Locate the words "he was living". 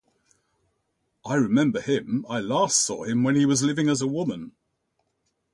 3.35-3.87